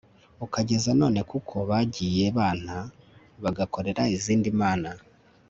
[0.45, 2.91] ukageza none kuko bagiye banta e
[3.43, 4.89] bagakorera izindi mana